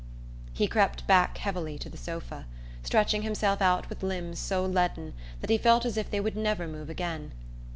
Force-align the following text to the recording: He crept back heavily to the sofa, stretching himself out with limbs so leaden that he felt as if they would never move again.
He 0.51 0.65
crept 0.67 1.05
back 1.05 1.37
heavily 1.37 1.77
to 1.77 1.87
the 1.87 1.95
sofa, 1.95 2.47
stretching 2.81 3.21
himself 3.21 3.61
out 3.61 3.87
with 3.87 4.01
limbs 4.01 4.39
so 4.39 4.65
leaden 4.65 5.13
that 5.41 5.51
he 5.51 5.59
felt 5.59 5.85
as 5.85 5.95
if 5.95 6.09
they 6.09 6.19
would 6.19 6.35
never 6.35 6.67
move 6.67 6.89
again. 6.89 7.33